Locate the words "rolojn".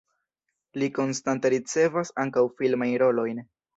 3.05-3.45